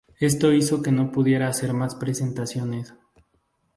[0.19, 2.91] Esto hizo que no pudiera hacer más presentaciones.